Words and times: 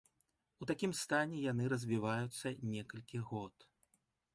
У 0.65 0.67
такім 0.71 0.95
стане 1.01 1.43
яны 1.51 1.69
развіваюцца 1.75 2.57
некалькі 2.75 3.27
год. 3.31 3.73